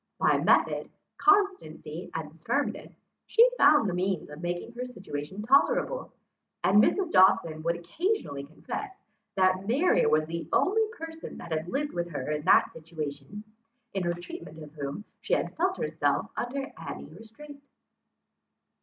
[0.17, 2.91] By method, constancy and firmness,
[3.27, 6.11] she found the means of making her situation tolerable;
[6.63, 7.11] and Mrs.
[7.11, 8.97] Dawson would occasionally confess,
[9.35, 13.43] that Mary was the only person that had lived with her in that situation,
[13.93, 17.61] in her treatment of whom she had felt herself under any restraint.